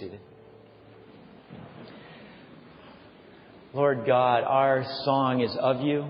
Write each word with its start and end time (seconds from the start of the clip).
seated. 0.00 0.20
Lord 3.74 4.06
God, 4.06 4.42
our 4.44 4.84
song 5.04 5.42
is 5.42 5.54
of 5.60 5.82
you. 5.82 6.06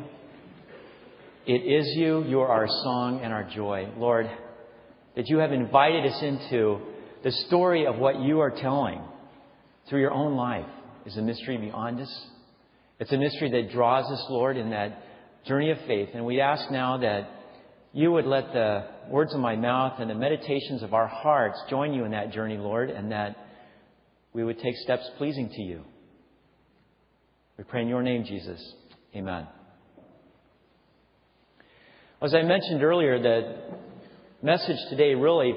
It 1.46 1.62
is 1.62 1.96
you. 1.96 2.24
You 2.24 2.40
are 2.40 2.48
our 2.48 2.68
song 2.68 3.20
and 3.22 3.32
our 3.32 3.42
joy. 3.42 3.88
Lord, 3.96 4.30
that 5.16 5.28
you 5.28 5.38
have 5.38 5.52
invited 5.52 6.06
us 6.06 6.22
into 6.22 6.80
the 7.24 7.32
story 7.48 7.86
of 7.86 7.96
what 7.96 8.20
you 8.20 8.40
are 8.40 8.50
telling 8.50 9.02
through 9.88 10.00
your 10.00 10.12
own 10.12 10.36
life 10.36 10.68
is 11.04 11.16
a 11.16 11.22
mystery 11.22 11.58
beyond 11.58 12.00
us. 12.00 12.26
It's 13.00 13.12
a 13.12 13.18
mystery 13.18 13.50
that 13.50 13.72
draws 13.72 14.10
us, 14.10 14.24
Lord, 14.30 14.56
in 14.56 14.70
that 14.70 15.02
journey 15.46 15.70
of 15.70 15.78
faith. 15.86 16.10
And 16.14 16.24
we 16.24 16.40
ask 16.40 16.70
now 16.70 16.98
that 16.98 17.28
you 17.92 18.12
would 18.12 18.26
let 18.26 18.52
the 18.52 18.84
words 19.08 19.34
of 19.34 19.40
my 19.40 19.56
mouth 19.56 19.94
and 19.98 20.08
the 20.08 20.14
meditations 20.14 20.82
of 20.82 20.94
our 20.94 21.08
hearts 21.08 21.60
join 21.68 21.92
you 21.92 22.04
in 22.04 22.12
that 22.12 22.32
journey, 22.32 22.56
Lord, 22.56 22.90
and 22.90 23.10
that 23.10 23.36
we 24.32 24.44
would 24.44 24.58
take 24.60 24.76
steps 24.76 25.08
pleasing 25.18 25.48
to 25.50 25.62
you. 25.62 25.82
We 27.58 27.64
pray 27.64 27.82
in 27.82 27.88
your 27.88 28.02
name, 28.02 28.24
Jesus. 28.24 28.74
Amen. 29.14 29.46
As 32.22 32.34
I 32.34 32.42
mentioned 32.42 32.82
earlier, 32.82 33.20
the 33.20 33.56
message 34.42 34.76
today 34.88 35.14
really 35.14 35.54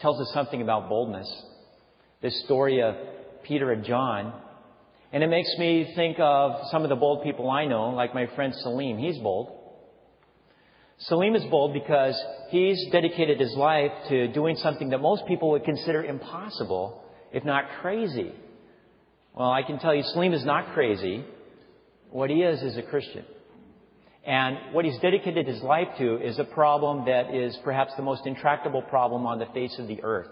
tells 0.00 0.20
us 0.20 0.30
something 0.32 0.62
about 0.62 0.88
boldness. 0.88 1.28
This 2.22 2.44
story 2.44 2.80
of 2.80 2.94
Peter 3.42 3.70
and 3.72 3.84
John. 3.84 4.32
And 5.12 5.22
it 5.22 5.28
makes 5.28 5.54
me 5.58 5.92
think 5.94 6.18
of 6.18 6.68
some 6.70 6.82
of 6.82 6.88
the 6.88 6.96
bold 6.96 7.22
people 7.22 7.50
I 7.50 7.66
know, 7.66 7.90
like 7.90 8.14
my 8.14 8.26
friend 8.34 8.54
Salim. 8.54 8.98
He's 8.98 9.18
bold. 9.18 9.52
Salim 10.98 11.34
is 11.34 11.44
bold 11.50 11.74
because 11.74 12.20
he's 12.50 12.88
dedicated 12.90 13.38
his 13.38 13.54
life 13.54 13.92
to 14.08 14.28
doing 14.28 14.56
something 14.56 14.90
that 14.90 14.98
most 14.98 15.26
people 15.28 15.50
would 15.50 15.64
consider 15.64 16.02
impossible, 16.02 17.04
if 17.32 17.44
not 17.44 17.64
crazy. 17.80 18.32
Well, 19.34 19.50
I 19.50 19.62
can 19.62 19.78
tell 19.78 19.94
you, 19.94 20.02
Salim 20.02 20.32
is 20.32 20.44
not 20.44 20.72
crazy. 20.72 21.24
What 22.10 22.30
he 22.30 22.42
is 22.42 22.62
is 22.62 22.76
a 22.76 22.82
Christian. 22.82 23.24
And 24.24 24.56
what 24.72 24.84
he's 24.84 24.98
dedicated 24.98 25.46
his 25.46 25.62
life 25.62 25.88
to 25.98 26.16
is 26.16 26.38
a 26.38 26.44
problem 26.44 27.04
that 27.06 27.32
is 27.34 27.56
perhaps 27.62 27.92
the 27.96 28.02
most 28.02 28.26
intractable 28.26 28.82
problem 28.82 29.26
on 29.26 29.38
the 29.38 29.46
face 29.46 29.78
of 29.78 29.86
the 29.86 30.02
earth. 30.02 30.28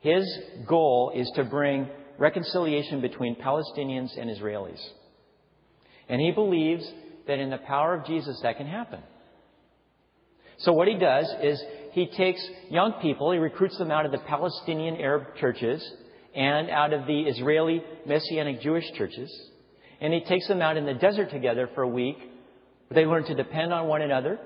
His 0.00 0.24
goal 0.66 1.12
is 1.14 1.30
to 1.36 1.44
bring 1.44 1.88
reconciliation 2.18 3.00
between 3.00 3.36
Palestinians 3.36 4.18
and 4.18 4.30
Israelis. 4.30 4.80
And 6.08 6.20
he 6.20 6.32
believes 6.32 6.90
that 7.26 7.38
in 7.38 7.50
the 7.50 7.58
power 7.58 7.94
of 7.94 8.06
Jesus 8.06 8.40
that 8.42 8.56
can 8.56 8.66
happen. 8.66 9.00
So 10.58 10.72
what 10.72 10.88
he 10.88 10.98
does 10.98 11.32
is 11.42 11.62
he 11.96 12.06
takes 12.06 12.46
young 12.68 12.92
people, 13.00 13.32
he 13.32 13.38
recruits 13.38 13.78
them 13.78 13.90
out 13.90 14.04
of 14.04 14.12
the 14.12 14.18
Palestinian 14.18 14.96
Arab 14.96 15.34
churches 15.40 15.82
and 16.34 16.68
out 16.68 16.92
of 16.92 17.06
the 17.06 17.22
Israeli 17.22 17.82
Messianic 18.04 18.60
Jewish 18.60 18.84
churches, 18.98 19.34
and 20.02 20.12
he 20.12 20.20
takes 20.20 20.46
them 20.46 20.60
out 20.60 20.76
in 20.76 20.84
the 20.84 20.92
desert 20.92 21.30
together 21.30 21.70
for 21.74 21.84
a 21.84 21.88
week. 21.88 22.18
They 22.90 23.06
learn 23.06 23.24
to 23.24 23.34
depend 23.34 23.72
on 23.72 23.88
one 23.88 24.02
another, 24.02 24.38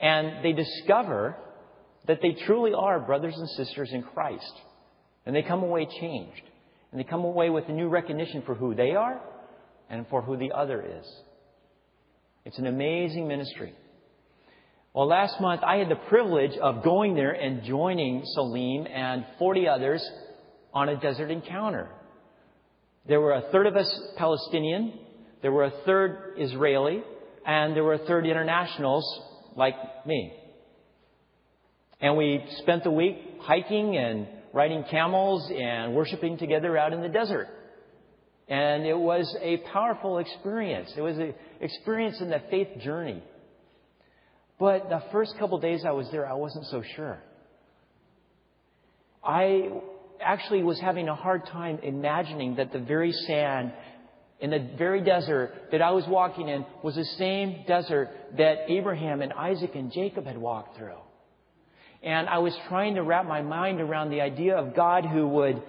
and 0.00 0.44
they 0.44 0.52
discover 0.52 1.36
that 2.08 2.18
they 2.22 2.32
truly 2.44 2.72
are 2.74 2.98
brothers 2.98 3.36
and 3.38 3.48
sisters 3.50 3.90
in 3.92 4.02
Christ. 4.02 4.52
And 5.24 5.36
they 5.36 5.42
come 5.42 5.62
away 5.62 5.86
changed. 6.00 6.42
And 6.90 6.98
they 6.98 7.04
come 7.04 7.22
away 7.22 7.50
with 7.50 7.68
a 7.68 7.72
new 7.72 7.88
recognition 7.88 8.42
for 8.44 8.56
who 8.56 8.74
they 8.74 8.96
are 8.96 9.20
and 9.88 10.08
for 10.08 10.22
who 10.22 10.36
the 10.36 10.50
other 10.50 10.82
is. 10.82 11.06
It's 12.44 12.58
an 12.58 12.66
amazing 12.66 13.28
ministry. 13.28 13.74
Well, 14.92 15.06
last 15.06 15.40
month 15.40 15.62
I 15.62 15.76
had 15.76 15.88
the 15.88 16.00
privilege 16.08 16.58
of 16.60 16.82
going 16.82 17.14
there 17.14 17.30
and 17.30 17.62
joining 17.62 18.24
Salim 18.24 18.88
and 18.88 19.24
40 19.38 19.68
others 19.68 20.10
on 20.74 20.88
a 20.88 20.98
desert 20.98 21.30
encounter. 21.30 21.88
There 23.06 23.20
were 23.20 23.34
a 23.34 23.52
third 23.52 23.68
of 23.68 23.76
us 23.76 24.00
Palestinian, 24.16 24.98
there 25.42 25.52
were 25.52 25.64
a 25.64 25.72
third 25.86 26.34
Israeli, 26.38 27.04
and 27.46 27.76
there 27.76 27.84
were 27.84 27.94
a 27.94 28.04
third 28.04 28.26
internationals 28.26 29.04
like 29.56 29.74
me. 30.06 30.32
And 32.00 32.16
we 32.16 32.44
spent 32.58 32.82
the 32.82 32.90
week 32.90 33.16
hiking 33.42 33.96
and 33.96 34.26
riding 34.52 34.82
camels 34.90 35.52
and 35.56 35.94
worshiping 35.94 36.36
together 36.36 36.76
out 36.76 36.92
in 36.92 37.00
the 37.00 37.08
desert. 37.08 37.46
And 38.48 38.84
it 38.84 38.98
was 38.98 39.36
a 39.40 39.58
powerful 39.72 40.18
experience. 40.18 40.92
It 40.96 41.00
was 41.00 41.16
an 41.16 41.34
experience 41.60 42.20
in 42.20 42.28
the 42.28 42.42
faith 42.50 42.68
journey. 42.82 43.22
But 44.60 44.90
the 44.90 45.02
first 45.10 45.36
couple 45.38 45.58
days 45.58 45.84
I 45.86 45.92
was 45.92 46.08
there, 46.10 46.28
I 46.28 46.34
wasn't 46.34 46.66
so 46.66 46.82
sure. 46.94 47.18
I 49.24 49.70
actually 50.20 50.62
was 50.62 50.78
having 50.78 51.08
a 51.08 51.14
hard 51.14 51.46
time 51.46 51.78
imagining 51.82 52.56
that 52.56 52.70
the 52.70 52.78
very 52.78 53.10
sand 53.10 53.72
in 54.38 54.50
the 54.50 54.70
very 54.76 55.02
desert 55.02 55.68
that 55.72 55.80
I 55.80 55.90
was 55.92 56.06
walking 56.06 56.48
in 56.48 56.66
was 56.82 56.94
the 56.94 57.04
same 57.04 57.64
desert 57.66 58.10
that 58.36 58.70
Abraham 58.70 59.22
and 59.22 59.32
Isaac 59.32 59.74
and 59.74 59.90
Jacob 59.90 60.26
had 60.26 60.36
walked 60.36 60.76
through. 60.76 61.00
And 62.02 62.28
I 62.28 62.38
was 62.38 62.54
trying 62.68 62.94
to 62.96 63.02
wrap 63.02 63.26
my 63.26 63.40
mind 63.40 63.80
around 63.80 64.10
the 64.10 64.20
idea 64.20 64.56
of 64.56 64.76
God 64.76 65.06
who 65.06 65.26
would 65.28 65.62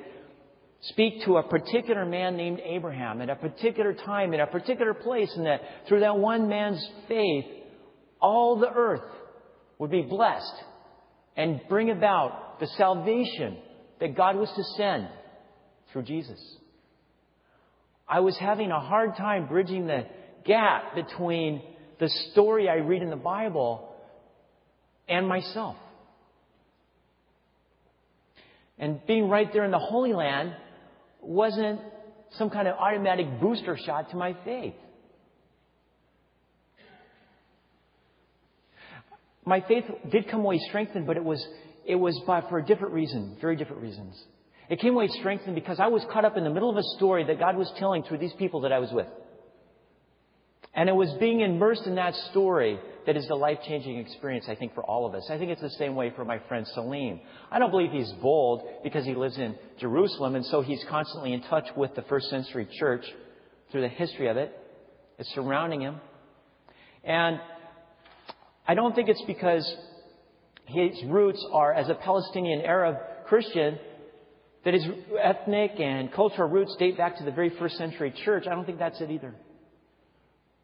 speak 0.82 1.24
to 1.26 1.38
a 1.38 1.44
particular 1.44 2.06
man 2.06 2.36
named 2.36 2.60
Abraham 2.64 3.22
at 3.22 3.30
a 3.30 3.36
particular 3.36 3.94
time, 3.94 4.34
in 4.34 4.42
a 4.42 4.48
particular 4.48 4.94
place, 4.94 5.32
and 5.36 5.46
that 5.46 5.62
through 5.88 6.02
that 6.02 6.18
one 6.18 6.50
man's 6.50 6.86
faith, 7.08 7.46
all 8.22 8.60
the 8.60 8.70
earth 8.70 9.02
would 9.80 9.92
be 9.92 10.02
blessed 10.02 10.64
and 11.36 11.62
bring 11.68 11.90
about 11.90 12.60
the 12.60 12.68
salvation 12.78 13.58
that 14.00 14.16
God 14.16 14.36
was 14.36 14.52
to 14.56 14.64
send 14.78 15.08
through 15.92 16.04
Jesus. 16.04 16.40
I 18.08 18.20
was 18.20 18.38
having 18.38 18.72
a 18.72 18.80
hard 18.80 19.16
time 19.16 19.48
bridging 19.48 19.88
the 19.88 20.06
gap 20.46 20.96
between 20.96 21.62
the 22.00 22.10
story 22.32 22.68
I 22.70 22.76
read 22.76 23.02
in 23.02 23.10
the 23.10 23.16
Bible 23.16 23.96
and 25.08 25.28
myself. 25.28 25.78
And 28.78 29.06
being 29.06 29.30
right 29.30 29.48
there 29.54 29.64
in 29.64 29.72
the 29.72 29.80
Holy 29.80 30.14
Land 30.14 30.56
wasn't 31.22 31.80
some 32.32 32.50
kind 32.50 32.68
of 32.68 32.76
automatic 32.78 33.40
booster 33.40 33.78
shot 33.78 34.10
to 34.12 34.18
my 34.18 34.36
faith. 34.44 34.74
My 39.46 39.62
faith 39.62 39.86
did 40.12 40.30
come 40.30 40.42
away 40.42 40.60
strengthened, 40.70 41.08
but 41.08 41.18
it 41.18 41.24
was, 41.24 41.46
it 41.86 41.96
was 41.96 42.20
by, 42.28 42.42
for 42.42 42.60
a 42.60 42.66
different 42.66 42.94
reason, 42.94 43.38
very 43.42 43.56
different 43.56 43.82
reasons. 43.82 44.22
It 44.70 44.80
came 44.80 44.94
away 44.94 45.08
strengthened 45.08 45.56
because 45.56 45.80
I 45.80 45.88
was 45.88 46.06
caught 46.12 46.26
up 46.26 46.38
in 46.38 46.44
the 46.44 46.50
middle 46.50 46.70
of 46.70 46.78
a 46.78 46.84
story 46.98 47.26
that 47.26 47.40
God 47.40 47.58
was 47.58 47.72
telling 47.78 48.04
through 48.04 48.20
these 48.20 48.34
people 48.34 48.62
that 48.62 48.72
I 48.72 48.80
was 48.80 48.92
with. 48.92 49.08
And 50.74 50.88
it 50.88 50.96
was 50.96 51.12
being 51.20 51.42
immersed 51.42 51.86
in 51.86 51.96
that 51.96 52.16
story 52.32 52.80
that 53.06 53.18
is 53.18 53.28
the 53.28 53.36
life 53.36 53.58
changing 53.68 53.98
experience, 53.98 54.46
I 54.48 54.56
think, 54.56 54.74
for 54.74 54.84
all 54.84 55.06
of 55.06 55.14
us. 55.14 55.28
I 55.30 55.38
think 55.38 55.52
it's 55.52 55.62
the 55.62 55.70
same 55.72 55.96
way 55.96 56.14
for 56.16 56.24
my 56.24 56.40
friend 56.48 56.66
Salim. 56.68 57.20
I 57.52 57.60
don't 57.60 57.72
believe 57.72 57.92
he's 57.92 58.12
bold 58.22 58.62
because 58.84 59.04
he 59.04 59.14
lives 59.14 59.38
in 59.38 59.56
Jerusalem 59.80 60.36
and 60.36 60.46
so 60.46 60.62
he's 60.62 60.84
constantly 60.90 61.34
in 61.34 61.42
touch 61.42 61.66
with 61.76 61.94
the 61.96 62.04
first 62.04 62.30
century 62.30 62.68
church 62.80 63.04
through 63.72 63.82
the 63.82 63.90
history 63.90 64.30
of 64.30 64.38
it. 64.38 64.58
It's 65.20 65.34
surrounding 65.34 65.82
him. 65.82 66.00
And 67.04 67.40
I 68.68 68.76
don't 68.76 68.96
think 68.96 69.10
it's 69.10 69.24
because 69.26 69.70
his 70.66 71.04
roots 71.06 71.46
are 71.52 71.74
as 71.74 71.90
a 71.90 71.96
Palestinian 71.96 72.62
Arab 72.62 72.98
Christian 73.26 73.78
that 74.64 74.74
his 74.74 74.86
ethnic 75.22 75.80
and 75.80 76.12
cultural 76.14 76.50
roots 76.50 76.76
date 76.78 76.98
back 76.98 77.18
to 77.18 77.24
the 77.24 77.32
very 77.32 77.50
first 77.58 77.78
century 77.78 78.14
church. 78.24 78.46
I 78.48 78.54
don't 78.54 78.66
think 78.66 78.80
that's 78.80 79.02
it 79.02 79.10
either. 79.10 79.34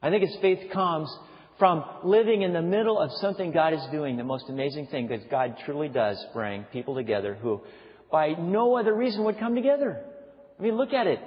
I 0.02 0.10
think 0.10 0.24
his 0.24 0.38
faith 0.42 0.72
comes 0.72 1.10
from 1.58 1.84
living 2.04 2.44
in 2.44 2.54
the 2.54 2.62
middle 2.62 3.00
of 3.00 3.10
something 3.14 3.52
God 3.52 3.74
is 3.74 3.82
doing, 3.92 4.16
the 4.16 4.24
most 4.24 4.46
amazing 4.50 4.88
thing 4.88 5.08
that 5.08 5.32
God 5.32 5.56
truly 5.66 5.90
does 5.90 6.24
bring 6.34 6.64
people 6.66 6.94
together 6.94 7.34
who 7.34 7.62
by 8.12 8.30
no 8.38 8.78
other 8.78 8.96
reason 8.96 9.24
would 9.24 9.40
come 9.40 9.56
together. 9.56 10.06
I 10.60 10.62
mean, 10.62 10.78
look 10.78 10.94
at 10.94 11.08
it. 11.08 11.20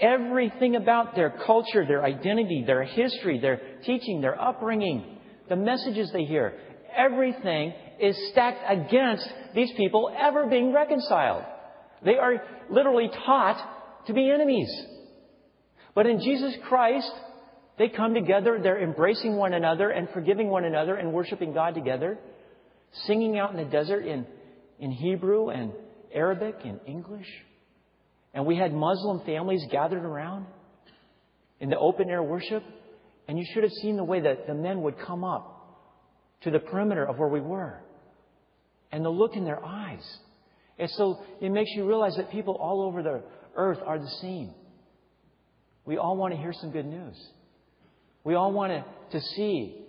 Everything 0.00 0.76
about 0.76 1.16
their 1.16 1.30
culture, 1.44 1.84
their 1.86 2.04
identity, 2.04 2.64
their 2.66 2.84
history, 2.84 3.40
their 3.40 3.60
teaching, 3.84 4.20
their 4.20 4.40
upbringing, 4.40 5.17
the 5.48 5.56
messages 5.56 6.10
they 6.12 6.24
hear, 6.24 6.54
everything 6.96 7.72
is 8.00 8.16
stacked 8.30 8.60
against 8.68 9.28
these 9.54 9.72
people 9.76 10.14
ever 10.16 10.46
being 10.46 10.72
reconciled. 10.72 11.44
They 12.04 12.16
are 12.16 12.42
literally 12.70 13.08
taught 13.26 14.06
to 14.06 14.12
be 14.12 14.30
enemies. 14.30 14.70
But 15.94 16.06
in 16.06 16.20
Jesus 16.20 16.54
Christ, 16.68 17.10
they 17.78 17.88
come 17.88 18.14
together, 18.14 18.58
they're 18.62 18.82
embracing 18.82 19.36
one 19.36 19.54
another 19.54 19.90
and 19.90 20.08
forgiving 20.10 20.48
one 20.48 20.64
another 20.64 20.96
and 20.96 21.12
worshiping 21.12 21.52
God 21.52 21.74
together, 21.74 22.18
singing 23.06 23.38
out 23.38 23.50
in 23.50 23.56
the 23.56 23.70
desert 23.70 24.06
in, 24.06 24.26
in 24.78 24.90
Hebrew 24.90 25.50
and 25.50 25.72
Arabic 26.12 26.56
and 26.64 26.80
English. 26.86 27.26
And 28.34 28.46
we 28.46 28.56
had 28.56 28.72
Muslim 28.72 29.24
families 29.24 29.64
gathered 29.70 30.04
around 30.04 30.46
in 31.60 31.70
the 31.70 31.78
open 31.78 32.08
air 32.10 32.22
worship. 32.22 32.62
And 33.28 33.38
you 33.38 33.44
should 33.52 33.62
have 33.62 33.72
seen 33.72 33.96
the 33.96 34.04
way 34.04 34.20
that 34.20 34.46
the 34.46 34.54
men 34.54 34.82
would 34.82 34.98
come 34.98 35.22
up 35.22 35.54
to 36.42 36.50
the 36.50 36.58
perimeter 36.58 37.04
of 37.04 37.18
where 37.18 37.28
we 37.28 37.40
were. 37.40 37.78
And 38.90 39.04
the 39.04 39.10
look 39.10 39.36
in 39.36 39.44
their 39.44 39.62
eyes. 39.62 40.04
And 40.78 40.88
so 40.90 41.22
it 41.40 41.50
makes 41.50 41.70
you 41.72 41.86
realize 41.86 42.16
that 42.16 42.30
people 42.30 42.54
all 42.54 42.82
over 42.82 43.02
the 43.02 43.22
earth 43.54 43.78
are 43.84 43.98
the 43.98 44.10
same. 44.22 44.54
We 45.84 45.98
all 45.98 46.16
want 46.16 46.34
to 46.34 46.40
hear 46.40 46.54
some 46.54 46.70
good 46.70 46.86
news. 46.86 47.16
We 48.24 48.34
all 48.34 48.52
want 48.52 48.72
to, 48.72 49.18
to 49.18 49.24
see 49.36 49.82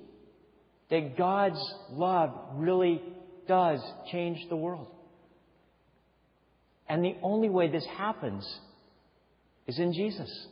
that 0.89 1.17
God's 1.17 1.61
love 1.91 2.33
really 2.55 3.01
does 3.47 3.81
change 4.11 4.39
the 4.49 4.55
world. 4.55 4.87
And 6.87 7.05
the 7.05 7.15
only 7.21 7.49
way 7.49 7.69
this 7.69 7.85
happens 7.85 8.45
is 9.67 9.77
in 9.77 9.93
Jesus. 9.93 10.47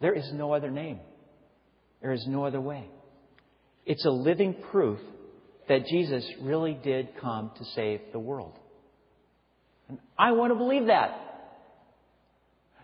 There 0.00 0.14
is 0.14 0.30
no 0.32 0.52
other 0.52 0.70
name. 0.70 1.00
There 2.02 2.12
is 2.12 2.26
no 2.26 2.44
other 2.44 2.60
way. 2.60 2.84
It's 3.86 4.04
a 4.04 4.10
living 4.10 4.54
proof 4.70 4.98
that 5.68 5.86
Jesus 5.86 6.28
really 6.40 6.76
did 6.82 7.10
come 7.20 7.52
to 7.56 7.64
save 7.64 8.00
the 8.12 8.18
world. 8.18 8.58
And 9.88 9.98
I 10.18 10.32
want 10.32 10.52
to 10.52 10.56
believe 10.56 10.86
that. 10.86 11.18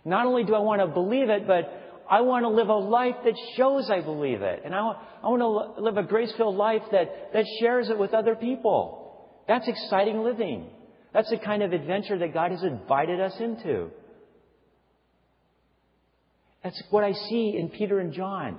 Not 0.04 0.26
only 0.26 0.44
do 0.44 0.54
I 0.54 0.60
want 0.60 0.80
to 0.80 0.86
believe 0.86 1.28
it, 1.28 1.46
but 1.46 1.70
I 2.10 2.22
want 2.22 2.44
to 2.44 2.48
live 2.48 2.68
a 2.68 2.74
life 2.74 3.16
that 3.24 3.34
shows 3.56 3.90
I 3.90 4.00
believe 4.00 4.40
it. 4.42 4.62
And 4.64 4.74
I 4.74 4.80
want, 4.80 4.98
I 5.22 5.28
want 5.28 5.76
to 5.76 5.82
live 5.82 5.96
a 5.98 6.02
grace 6.02 6.32
filled 6.36 6.56
life 6.56 6.82
that, 6.92 7.32
that 7.34 7.44
shares 7.60 7.90
it 7.90 7.98
with 7.98 8.14
other 8.14 8.34
people. 8.34 9.28
That's 9.46 9.68
exciting 9.68 10.22
living. 10.22 10.70
That's 11.12 11.30
the 11.30 11.38
kind 11.38 11.62
of 11.62 11.72
adventure 11.72 12.18
that 12.18 12.32
God 12.32 12.52
has 12.52 12.62
invited 12.62 13.20
us 13.20 13.34
into. 13.40 13.90
That's 16.62 16.82
what 16.90 17.04
I 17.04 17.12
see 17.12 17.56
in 17.58 17.68
Peter 17.68 17.98
and 17.98 18.12
John, 18.12 18.58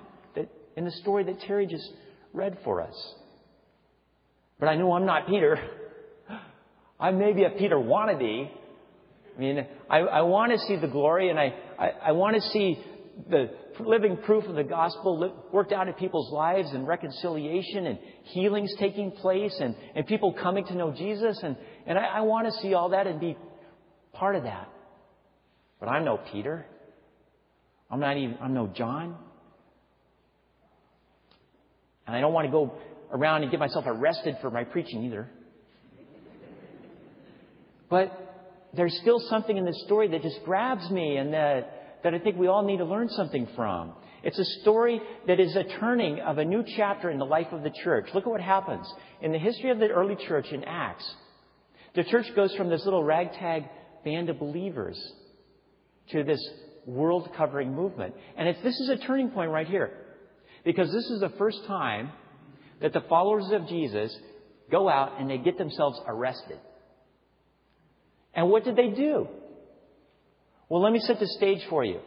in 0.80 0.86
the 0.86 0.92
story 0.92 1.26
that 1.26 1.42
Terry 1.42 1.68
just 1.68 1.92
read 2.32 2.58
for 2.64 2.82
us. 2.82 3.14
But 4.62 4.68
I 4.68 4.76
know 4.76 4.94
I'm 4.94 5.06
not 5.06 5.28
Peter. 5.28 5.60
I 7.00 7.12
may 7.12 7.34
be 7.34 7.44
a 7.44 7.50
Peter 7.50 7.76
wannabe. 7.76 8.50
I 9.36 9.40
mean, 9.40 9.68
I, 9.90 9.98
I 9.98 10.22
want 10.22 10.54
to 10.54 10.58
see 10.60 10.78
the 10.78 10.88
glory 10.88 11.30
and 11.30 11.38
I, 11.38 11.54
I, 11.78 11.90
I 12.08 12.12
want 12.14 12.38
to 12.38 12.42
see 12.52 12.82
the 13.30 13.50
living 13.82 14.16
proof 14.26 14.46
of 14.46 14.56
the 14.56 14.64
gospel 14.64 15.38
worked 15.52 15.74
out 15.74 15.90
in 15.90 15.94
people's 15.96 16.32
lives 16.32 16.70
and 16.72 16.88
reconciliation 16.88 17.86
and 17.86 18.00
healings 18.24 18.74
taking 18.80 19.12
place 19.12 19.56
and, 19.60 19.76
and 19.96 20.08
people 20.08 20.32
coming 20.32 20.66
to 20.68 20.76
know 20.76 20.94
Jesus. 20.94 21.42
And, 21.44 21.58
and 21.88 21.98
I, 21.98 22.06
I 22.06 22.22
want 22.22 22.48
to 22.48 22.54
see 22.62 22.74
all 22.74 22.92
that 22.92 23.06
and 23.06 23.20
be 23.20 23.36
part 24.14 24.38
of 24.38 24.44
that. 24.44 24.70
But 25.82 25.90
I'm 25.90 26.06
no 26.06 26.22
Peter. 26.32 26.66
I'm 27.92 28.00
not 28.00 28.16
even, 28.16 28.38
I'm 28.42 28.54
no 28.54 28.68
John. 28.68 29.18
And 32.10 32.18
I 32.18 32.22
don't 32.22 32.34
want 32.34 32.48
to 32.48 32.52
go 32.52 32.74
around 33.12 33.44
and 33.44 33.52
get 33.52 33.60
myself 33.60 33.86
arrested 33.88 34.38
for 34.42 34.50
my 34.50 34.64
preaching 34.64 35.04
either. 35.04 35.30
But 37.88 38.12
there's 38.76 38.98
still 39.00 39.20
something 39.30 39.56
in 39.56 39.64
this 39.64 39.80
story 39.86 40.08
that 40.08 40.24
just 40.24 40.40
grabs 40.44 40.90
me 40.90 41.18
and 41.18 41.32
that, 41.36 42.00
that 42.04 42.16
I 42.16 42.20
think 42.20 42.38
we 42.38 42.48
all 42.48 42.64
need 42.64 42.78
to 42.78 42.86
learn 42.86 43.10
something 43.10 43.48
from. 43.56 43.94
It's 44.24 44.40
a 44.40 44.62
story 44.62 45.00
that 45.28 45.40
is 45.40 45.56
a 45.56 45.66
turning 45.80 46.20
of 46.20 46.40
a 46.40 46.46
new 46.46 46.64
chapter 46.78 47.12
in 47.12 47.20
the 47.20 47.26
life 47.26 47.48
of 47.52 47.62
the 47.62 47.72
church. 47.84 48.10
Look 48.16 48.26
at 48.26 48.30
what 48.32 48.42
happens. 48.42 48.92
In 49.22 49.32
the 49.32 49.38
history 49.38 49.70
of 49.70 49.78
the 49.78 49.90
early 49.90 50.16
church 50.28 50.48
in 50.52 50.64
Acts, 50.64 51.08
the 51.94 52.04
church 52.06 52.26
goes 52.36 52.56
from 52.56 52.70
this 52.70 52.84
little 52.86 53.04
ragtag 53.04 53.66
band 54.04 54.32
of 54.32 54.40
believers 54.40 55.00
to 56.10 56.24
this 56.24 56.44
world 56.88 57.30
covering 57.38 57.76
movement. 57.76 58.16
And 58.36 58.48
this 58.64 58.80
is 58.80 58.90
a 58.90 58.98
turning 58.98 59.30
point 59.30 59.52
right 59.52 59.68
here. 59.68 59.92
Because 60.64 60.92
this 60.92 61.10
is 61.10 61.20
the 61.20 61.34
first 61.38 61.66
time 61.66 62.12
that 62.82 62.94
the 62.94 63.02
followers 63.02 63.50
of 63.52 63.68
Jesus 63.68 64.16
go 64.72 64.90
out 64.90 65.20
and 65.20 65.30
they 65.30 65.38
get 65.38 65.58
themselves 65.58 66.00
arrested. 66.08 66.60
And 68.34 68.50
what 68.50 68.64
did 68.64 68.76
they 68.76 68.90
do? 68.90 69.28
Well, 70.70 70.82
let 70.82 70.94
me 70.94 71.00
set 71.00 71.20
the 71.20 71.28
stage 71.28 71.62
for 71.70 71.84
you. 71.84 72.00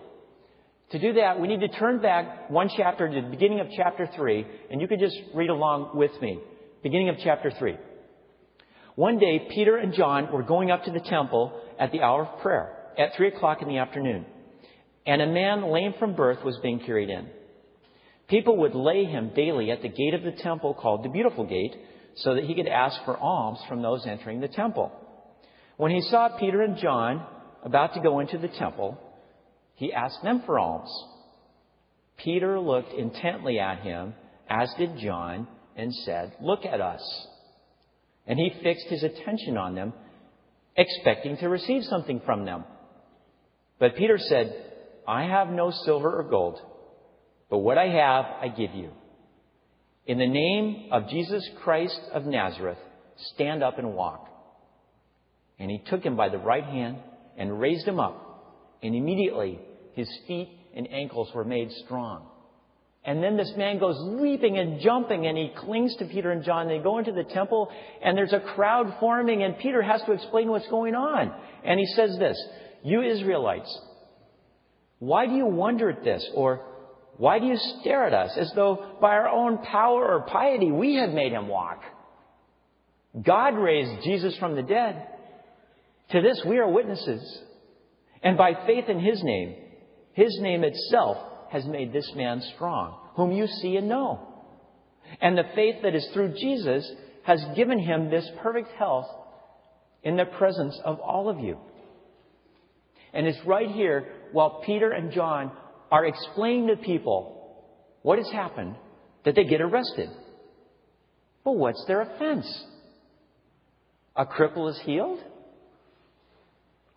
To 0.90 0.98
do 0.98 1.14
that, 1.14 1.40
we 1.40 1.48
need 1.48 1.60
to 1.60 1.68
turn 1.68 2.00
back 2.00 2.50
one 2.50 2.68
chapter 2.76 3.08
to 3.08 3.20
the 3.22 3.28
beginning 3.28 3.60
of 3.60 3.68
chapter 3.76 4.08
3, 4.14 4.46
and 4.70 4.80
you 4.80 4.86
can 4.86 5.00
just 5.00 5.16
read 5.34 5.50
along 5.50 5.96
with 5.96 6.12
me. 6.20 6.38
Beginning 6.82 7.08
of 7.08 7.16
chapter 7.24 7.50
3. 7.50 7.76
One 8.94 9.18
day, 9.18 9.48
Peter 9.54 9.76
and 9.76 9.94
John 9.94 10.30
were 10.30 10.42
going 10.42 10.70
up 10.70 10.84
to 10.84 10.90
the 10.90 11.00
temple 11.00 11.58
at 11.78 11.92
the 11.92 12.02
hour 12.02 12.26
of 12.26 12.42
prayer, 12.42 12.76
at 12.98 13.16
3 13.16 13.28
o'clock 13.28 13.62
in 13.62 13.68
the 13.68 13.78
afternoon, 13.78 14.26
and 15.06 15.22
a 15.22 15.26
man 15.26 15.72
lame 15.72 15.94
from 15.98 16.14
birth 16.14 16.44
was 16.44 16.58
being 16.62 16.78
carried 16.80 17.08
in. 17.08 17.28
People 18.32 18.56
would 18.56 18.74
lay 18.74 19.04
him 19.04 19.32
daily 19.36 19.70
at 19.70 19.82
the 19.82 19.90
gate 19.90 20.14
of 20.14 20.22
the 20.22 20.32
temple 20.42 20.72
called 20.72 21.04
the 21.04 21.10
Beautiful 21.10 21.44
Gate 21.44 21.76
so 22.14 22.34
that 22.34 22.44
he 22.44 22.54
could 22.54 22.66
ask 22.66 23.04
for 23.04 23.14
alms 23.14 23.58
from 23.68 23.82
those 23.82 24.06
entering 24.06 24.40
the 24.40 24.48
temple. 24.48 24.90
When 25.76 25.90
he 25.90 26.00
saw 26.00 26.30
Peter 26.38 26.62
and 26.62 26.78
John 26.78 27.26
about 27.62 27.92
to 27.92 28.00
go 28.00 28.20
into 28.20 28.38
the 28.38 28.48
temple, 28.48 28.96
he 29.74 29.92
asked 29.92 30.22
them 30.22 30.44
for 30.46 30.58
alms. 30.58 30.88
Peter 32.16 32.58
looked 32.58 32.94
intently 32.94 33.58
at 33.58 33.80
him, 33.80 34.14
as 34.48 34.72
did 34.78 34.96
John, 34.96 35.46
and 35.76 35.94
said, 35.94 36.32
Look 36.40 36.64
at 36.64 36.80
us. 36.80 37.02
And 38.26 38.38
he 38.38 38.50
fixed 38.62 38.86
his 38.86 39.02
attention 39.02 39.58
on 39.58 39.74
them, 39.74 39.92
expecting 40.74 41.36
to 41.36 41.50
receive 41.50 41.82
something 41.84 42.22
from 42.24 42.46
them. 42.46 42.64
But 43.78 43.94
Peter 43.94 44.16
said, 44.16 44.56
I 45.06 45.24
have 45.24 45.50
no 45.50 45.70
silver 45.70 46.18
or 46.18 46.22
gold 46.30 46.62
but 47.52 47.58
what 47.58 47.76
I 47.76 47.86
have, 47.86 48.24
I 48.40 48.48
give 48.48 48.74
you. 48.74 48.88
In 50.06 50.16
the 50.16 50.26
name 50.26 50.88
of 50.90 51.10
Jesus 51.10 51.46
Christ 51.62 52.00
of 52.14 52.24
Nazareth, 52.24 52.78
stand 53.34 53.62
up 53.62 53.78
and 53.78 53.92
walk. 53.92 54.26
And 55.58 55.70
he 55.70 55.82
took 55.86 56.02
him 56.02 56.16
by 56.16 56.30
the 56.30 56.38
right 56.38 56.64
hand 56.64 56.96
and 57.36 57.60
raised 57.60 57.86
him 57.86 58.00
up. 58.00 58.78
And 58.82 58.94
immediately 58.94 59.58
his 59.92 60.08
feet 60.26 60.48
and 60.74 60.90
ankles 60.90 61.28
were 61.34 61.44
made 61.44 61.70
strong. 61.84 62.26
And 63.04 63.22
then 63.22 63.36
this 63.36 63.52
man 63.54 63.78
goes 63.78 63.96
leaping 63.98 64.56
and 64.56 64.80
jumping 64.80 65.26
and 65.26 65.36
he 65.36 65.52
clings 65.54 65.94
to 65.98 66.06
Peter 66.06 66.30
and 66.30 66.42
John. 66.42 66.68
They 66.68 66.78
go 66.78 67.00
into 67.00 67.12
the 67.12 67.24
temple 67.24 67.68
and 68.02 68.16
there's 68.16 68.32
a 68.32 68.40
crowd 68.40 68.96
forming 68.98 69.42
and 69.42 69.58
Peter 69.58 69.82
has 69.82 70.00
to 70.06 70.12
explain 70.12 70.48
what's 70.48 70.68
going 70.68 70.94
on. 70.94 71.30
And 71.66 71.78
he 71.78 71.86
says 71.96 72.16
this, 72.18 72.42
you 72.82 73.02
Israelites, 73.02 73.78
why 75.00 75.26
do 75.26 75.34
you 75.34 75.44
wonder 75.44 75.90
at 75.90 76.02
this? 76.02 76.26
Or 76.34 76.71
why 77.16 77.38
do 77.38 77.46
you 77.46 77.56
stare 77.80 78.06
at 78.06 78.14
us 78.14 78.36
as 78.38 78.50
though 78.54 78.96
by 79.00 79.10
our 79.10 79.28
own 79.28 79.58
power 79.58 80.04
or 80.04 80.26
piety 80.26 80.70
we 80.70 80.94
had 80.94 81.14
made 81.14 81.32
him 81.32 81.48
walk? 81.48 81.82
God 83.20 83.56
raised 83.56 84.04
Jesus 84.04 84.36
from 84.38 84.56
the 84.56 84.62
dead. 84.62 85.06
To 86.10 86.22
this 86.22 86.42
we 86.46 86.58
are 86.58 86.68
witnesses. 86.68 87.22
And 88.22 88.38
by 88.38 88.54
faith 88.66 88.88
in 88.88 89.00
his 89.00 89.22
name, 89.22 89.56
his 90.12 90.38
name 90.40 90.64
itself 90.64 91.18
has 91.50 91.64
made 91.66 91.92
this 91.92 92.10
man 92.14 92.42
strong, 92.54 92.96
whom 93.14 93.32
you 93.32 93.46
see 93.46 93.76
and 93.76 93.88
know. 93.88 94.28
And 95.20 95.36
the 95.36 95.50
faith 95.54 95.76
that 95.82 95.94
is 95.94 96.06
through 96.14 96.34
Jesus 96.34 96.90
has 97.24 97.44
given 97.54 97.78
him 97.78 98.10
this 98.10 98.28
perfect 98.42 98.68
health 98.78 99.06
in 100.02 100.16
the 100.16 100.24
presence 100.24 100.78
of 100.84 100.98
all 101.00 101.28
of 101.28 101.40
you. 101.40 101.58
And 103.12 103.26
it's 103.26 103.38
right 103.46 103.70
here 103.70 104.06
while 104.32 104.62
Peter 104.64 104.90
and 104.90 105.12
John 105.12 105.52
are 105.92 106.06
explaining 106.06 106.68
to 106.68 106.76
people 106.76 107.38
what 108.00 108.18
has 108.18 108.30
happened 108.32 108.74
that 109.26 109.34
they 109.34 109.44
get 109.44 109.60
arrested. 109.60 110.08
But 111.44 111.52
what's 111.52 111.84
their 111.86 112.00
offense? 112.00 112.46
A 114.16 114.24
cripple 114.24 114.70
is 114.70 114.80
healed? 114.84 115.20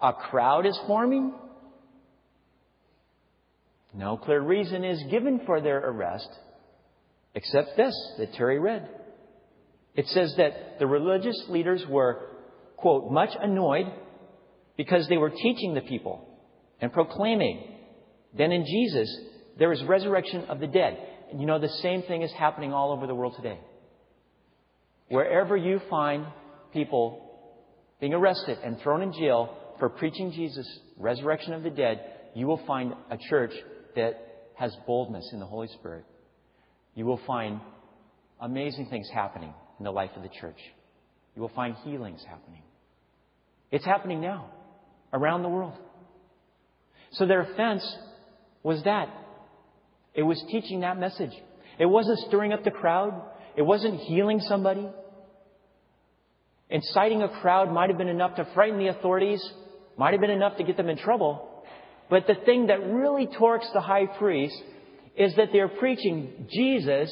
A 0.02 0.14
crowd 0.14 0.66
is 0.66 0.80
forming? 0.88 1.34
No 3.94 4.16
clear 4.16 4.42
reason 4.42 4.86
is 4.86 5.04
given 5.12 5.42
for 5.46 5.60
their 5.60 5.78
arrest 5.78 6.30
except 7.34 7.76
this 7.76 7.94
that 8.18 8.34
Terry 8.34 8.60
read. 8.60 8.88
It 9.94 10.08
says 10.08 10.34
that 10.38 10.80
the 10.80 10.88
religious 10.88 11.46
leaders 11.50 11.84
were, 11.90 12.30
quote, 12.78 13.12
much 13.12 13.32
annoyed 13.42 13.92
because 14.78 15.08
they 15.10 15.18
were 15.18 15.32
teaching 15.32 15.74
the 15.74 15.82
people 15.82 16.26
and 16.80 16.94
proclaiming 16.94 17.75
then 18.38 18.52
in 18.52 18.66
Jesus, 18.66 19.18
there 19.58 19.72
is 19.72 19.84
resurrection 19.84 20.46
of 20.46 20.60
the 20.60 20.68
dead. 20.68 20.98
And 21.32 21.40
you 21.40 21.48
know, 21.48 21.60
the 21.60 21.70
same 21.82 22.04
thing 22.04 22.22
is 22.22 22.32
happening 22.34 22.74
all 22.74 22.92
over 22.92 23.08
the 23.08 23.16
world 23.16 23.36
today. 23.36 23.60
Wherever 25.10 25.56
you 25.56 25.80
find 25.90 26.26
people 26.74 27.22
being 28.00 28.14
arrested 28.14 28.58
and 28.64 28.80
thrown 28.80 29.02
in 29.02 29.14
jail 29.14 29.56
for 29.80 29.90
preaching 29.90 30.32
Jesus, 30.32 30.68
resurrection 30.98 31.54
of 31.54 31.64
the 31.64 31.70
dead, 31.70 32.02
you 32.34 32.48
will 32.48 32.62
find 32.66 32.94
a 33.10 33.18
church 33.30 33.54
that 33.96 34.14
has 34.56 34.76
boldness 34.86 35.30
in 35.34 35.40
the 35.40 35.46
Holy 35.46 35.68
Spirit. 35.80 36.06
You 36.96 37.06
will 37.06 37.20
find 37.26 37.60
amazing 38.42 38.88
things 38.90 39.08
happening 39.14 39.54
in 39.80 39.86
the 39.86 39.92
life 39.92 40.12
of 40.16 40.24
the 40.24 40.30
church. 40.42 40.60
You 41.36 41.42
will 41.42 41.52
find 41.56 41.76
healings 41.84 42.24
happening. 42.28 42.64
It's 43.72 43.86
happening 43.86 44.22
now 44.22 44.50
around 45.14 45.44
the 45.44 45.50
world. 45.50 45.74
So 47.12 47.26
their 47.26 47.42
offense 47.42 47.84
was 48.66 48.82
that. 48.84 49.10
It 50.16 50.24
was 50.24 50.44
teaching 50.50 50.80
that 50.80 51.00
message. 51.00 51.30
It 51.78 51.86
wasn't 51.86 52.18
stirring 52.28 52.52
up 52.52 52.64
the 52.64 52.72
crowd. 52.72 53.14
It 53.56 53.62
wasn't 53.62 54.00
healing 54.00 54.40
somebody. 54.40 54.90
Inciting 56.72 57.22
a 57.22 57.30
crowd 57.42 57.72
might 57.72 57.90
have 57.90 58.00
been 58.00 58.08
enough 58.08 58.38
to 58.38 58.48
frighten 58.56 58.80
the 58.80 58.88
authorities, 58.88 59.40
might 59.98 60.14
have 60.14 60.20
been 60.20 60.32
enough 60.32 60.58
to 60.58 60.64
get 60.64 60.78
them 60.78 60.90
in 60.90 60.98
trouble. 60.98 61.64
But 62.10 62.26
the 62.26 62.34
thing 62.44 62.68
that 62.68 62.84
really 62.84 63.28
torques 63.28 63.70
the 63.72 63.82
high 63.82 64.08
priest 64.08 64.60
is 65.16 65.36
that 65.36 65.50
they're 65.54 65.68
preaching 65.68 66.48
Jesus 66.52 67.12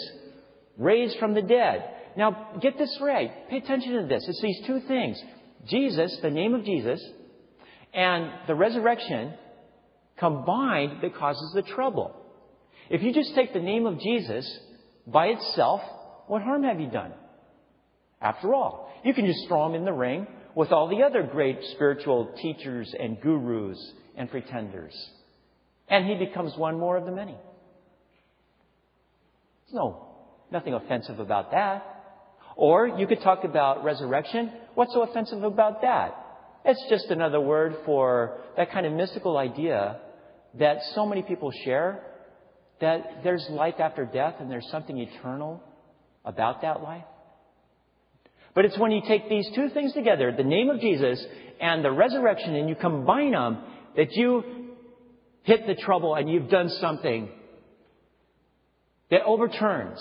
raised 0.79 1.19
from 1.19 1.36
the 1.36 1.43
dead. 1.43 1.83
Now, 2.17 2.57
get 2.62 2.79
this 2.79 2.98
right. 3.00 3.48
Pay 3.50 3.57
attention 3.57 4.01
to 4.01 4.07
this. 4.07 4.25
It's 4.27 4.41
these 4.41 4.62
two 4.65 4.79
things. 4.88 5.22
Jesus, 5.67 6.17
the 6.24 6.31
name 6.31 6.55
of 6.55 6.65
Jesus, 6.65 7.00
and 7.93 8.31
the 8.48 8.55
resurrection 8.55 9.36
combined 10.17 11.01
that 11.01 11.15
causes 11.15 11.51
the 11.53 11.62
trouble. 11.62 12.15
If 12.89 13.01
you 13.01 13.13
just 13.13 13.36
take 13.36 13.53
the 13.53 13.60
name 13.60 13.86
of 13.86 14.00
Jesus 14.00 14.60
by 15.08 15.27
itself, 15.27 15.82
what 16.27 16.41
harm 16.41 16.63
have 16.63 16.79
you 16.79 16.89
done? 16.89 17.13
After 18.22 18.53
all, 18.53 18.91
you 19.03 19.13
can 19.13 19.25
just 19.25 19.48
throw 19.48 19.65
him 19.67 19.75
in 19.75 19.86
the 19.86 19.93
ring 19.93 20.27
with 20.55 20.72
all 20.72 20.88
the 20.88 21.03
other 21.03 21.24
great 21.24 21.58
spiritual 21.74 22.34
teachers 22.41 22.93
and 22.98 23.20
gurus 23.20 23.93
and 24.15 24.29
pretenders. 24.29 24.93
And 25.89 26.05
he 26.05 26.15
becomes 26.15 26.55
one 26.58 26.79
more 26.79 26.96
of 26.96 27.05
the 27.05 27.12
many. 27.12 27.36
There's 29.65 29.75
no, 29.75 30.08
nothing 30.51 30.74
offensive 30.74 31.20
about 31.20 31.51
that. 31.51 31.84
Or 32.55 32.88
you 32.88 33.08
could 33.08 33.22
talk 33.22 33.43
about 33.43 33.84
resurrection. 33.84 34.51
What's 34.75 34.93
so 34.93 35.01
offensive 35.01 35.43
about 35.43 35.82
that? 35.82 36.22
It's 36.65 36.84
just 36.89 37.05
another 37.05 37.41
word 37.41 37.75
for 37.86 38.39
that 38.55 38.72
kind 38.72 38.86
of 38.86 38.93
mystical 38.93 39.38
idea 39.38 40.00
that 40.60 40.77
so 40.96 41.05
many 41.05 41.22
people 41.22 41.51
share 41.63 42.01
that 42.79 43.24
there's 43.24 43.46
life 43.50 43.75
after 43.79 44.05
death 44.05 44.36
and 44.39 44.50
there's 44.50 44.67
something 44.70 44.98
eternal 44.98 45.62
about 46.24 46.62
that 46.62 46.82
life. 46.82 47.03
But 48.55 48.65
it's 48.65 48.77
when 48.77 48.91
you 48.91 49.01
take 49.08 49.29
these 49.29 49.50
two 49.55 49.70
things 49.70 49.93
together, 49.93 50.32
the 50.36 50.43
name 50.43 50.70
of 50.70 50.79
Jesus 50.79 51.24
and 51.60 51.84
the 51.84 51.91
resurrection, 51.91 52.55
and 52.55 52.70
you 52.70 52.75
combine 52.75 53.32
them, 53.32 53.63
that 53.96 54.12
you 54.12 54.43
hit 55.43 55.67
the 55.67 55.75
trouble 55.75 56.15
and 56.15 56.29
you've 56.29 56.50
done 56.50 56.70
something 56.70 57.29
that 59.10 59.24
overturns 59.24 60.00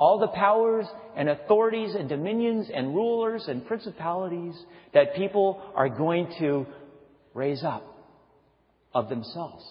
all 0.00 0.18
the 0.18 0.28
powers 0.28 0.86
and 1.14 1.28
authorities 1.28 1.94
and 1.94 2.08
dominions 2.08 2.70
and 2.74 2.94
rulers 2.94 3.44
and 3.48 3.66
principalities 3.66 4.54
that 4.94 5.14
people 5.14 5.62
are 5.74 5.90
going 5.90 6.26
to 6.38 6.66
raise 7.34 7.62
up 7.62 7.84
of 8.94 9.10
themselves. 9.10 9.62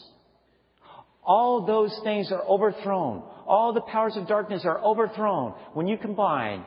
All 1.24 1.66
those 1.66 2.00
things 2.04 2.32
are 2.32 2.44
overthrown. 2.44 3.24
All 3.48 3.74
the 3.74 3.82
powers 3.82 4.16
of 4.18 4.28
darkness 4.28 4.62
are 4.66 4.80
overthrown 4.80 5.56
when 5.74 5.88
you 5.88 5.98
combine 5.98 6.64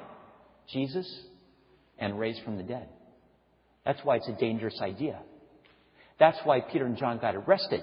Jesus 0.73 1.09
and 1.99 2.19
raised 2.19 2.42
from 2.45 2.57
the 2.57 2.64
dead. 2.64 2.88
That's 3.87 4.00
why 4.02 4.16
it's 4.16 4.28
a 4.28 4.33
dangerous 4.33 4.81
idea. 4.83 5.21
That's 6.19 6.38
why 6.42 6.61
Peter 6.61 6.85
and 6.85 6.97
John 6.97 7.19
got 7.19 7.37
arrested. 7.37 7.83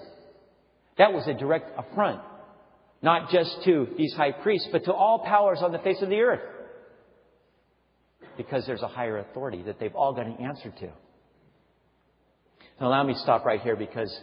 That 0.97 1.13
was 1.13 1.25
a 1.27 1.33
direct 1.33 1.71
affront, 1.77 2.19
not 3.01 3.29
just 3.29 3.63
to 3.65 3.87
these 3.97 4.13
high 4.13 4.31
priests, 4.31 4.67
but 4.71 4.85
to 4.85 4.93
all 4.93 5.19
powers 5.19 5.59
on 5.61 5.71
the 5.71 5.79
face 5.79 6.01
of 6.01 6.09
the 6.09 6.19
earth. 6.19 6.41
Because 8.37 8.65
there's 8.65 8.81
a 8.81 8.87
higher 8.87 9.17
authority 9.17 9.63
that 9.63 9.79
they've 9.79 9.95
all 9.95 10.13
got 10.13 10.25
an 10.25 10.37
answer 10.37 10.71
to. 10.79 10.85
Now, 12.79 12.87
allow 12.87 13.03
me 13.03 13.13
to 13.13 13.19
stop 13.19 13.45
right 13.45 13.61
here 13.61 13.75
because 13.75 14.17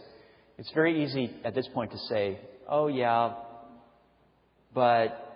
it's 0.57 0.71
very 0.73 1.03
easy 1.03 1.35
at 1.43 1.53
this 1.53 1.67
point 1.73 1.91
to 1.91 1.97
say, 2.09 2.39
oh, 2.67 2.87
yeah, 2.87 3.33
but 4.73 5.27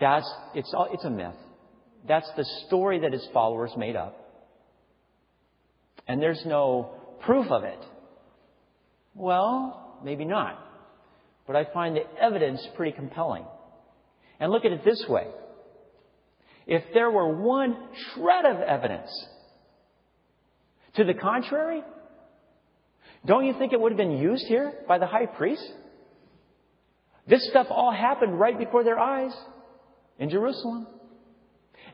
that's, 0.00 0.30
it's, 0.54 0.72
all, 0.74 0.88
it's 0.92 1.04
a 1.04 1.10
myth. 1.10 1.34
That's 2.06 2.30
the 2.36 2.44
story 2.66 3.00
that 3.00 3.12
his 3.12 3.26
followers 3.32 3.72
made 3.76 3.96
up. 3.96 4.16
And 6.06 6.22
there's 6.22 6.42
no 6.46 6.94
proof 7.24 7.50
of 7.50 7.64
it. 7.64 7.78
Well, 9.14 9.98
maybe 10.04 10.24
not. 10.24 10.64
But 11.48 11.56
I 11.56 11.64
find 11.72 11.96
the 11.96 12.02
evidence 12.22 12.64
pretty 12.76 12.92
compelling. 12.92 13.44
And 14.38 14.52
look 14.52 14.66
at 14.66 14.70
it 14.70 14.84
this 14.84 15.02
way. 15.08 15.26
If 16.66 16.84
there 16.92 17.10
were 17.10 17.42
one 17.42 17.74
shred 18.12 18.44
of 18.44 18.60
evidence 18.60 19.10
to 20.96 21.04
the 21.04 21.14
contrary, 21.14 21.82
don't 23.24 23.46
you 23.46 23.54
think 23.58 23.72
it 23.72 23.80
would 23.80 23.92
have 23.92 23.96
been 23.96 24.18
used 24.18 24.46
here 24.46 24.74
by 24.86 24.98
the 24.98 25.06
high 25.06 25.24
priest? 25.24 25.66
This 27.26 27.48
stuff 27.48 27.68
all 27.70 27.92
happened 27.92 28.38
right 28.38 28.58
before 28.58 28.84
their 28.84 28.98
eyes 28.98 29.32
in 30.18 30.28
Jerusalem. 30.28 30.86